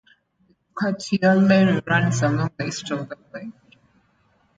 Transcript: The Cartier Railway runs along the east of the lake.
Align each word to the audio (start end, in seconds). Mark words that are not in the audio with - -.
The 0.47 0.55
Cartier 0.73 1.39
Railway 1.47 1.79
runs 1.85 2.23
along 2.23 2.49
the 2.57 2.65
east 2.65 2.89
of 2.89 3.07
the 3.07 3.17
lake. 3.35 3.53